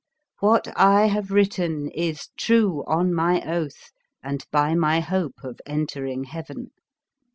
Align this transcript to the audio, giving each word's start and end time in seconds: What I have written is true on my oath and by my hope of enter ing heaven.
What 0.39 0.67
I 0.75 1.05
have 1.09 1.29
written 1.29 1.91
is 1.91 2.29
true 2.35 2.83
on 2.87 3.13
my 3.13 3.39
oath 3.45 3.91
and 4.23 4.43
by 4.49 4.73
my 4.73 4.99
hope 4.99 5.43
of 5.43 5.61
enter 5.67 6.07
ing 6.07 6.23
heaven. 6.23 6.71